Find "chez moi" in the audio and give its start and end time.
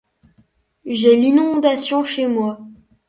2.03-2.59